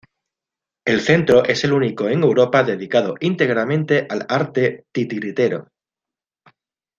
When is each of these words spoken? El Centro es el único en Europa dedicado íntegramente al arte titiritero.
El 0.83 1.01
Centro 1.01 1.45
es 1.45 1.63
el 1.63 1.73
único 1.73 2.09
en 2.09 2.23
Europa 2.23 2.63
dedicado 2.63 3.13
íntegramente 3.19 4.07
al 4.09 4.25
arte 4.27 4.87
titiritero. 4.91 5.67